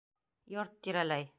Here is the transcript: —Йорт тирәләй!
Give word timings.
—Йорт 0.55 0.75
тирәләй! 0.89 1.29